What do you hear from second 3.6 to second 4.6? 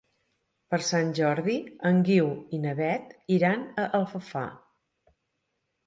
a Alfafar.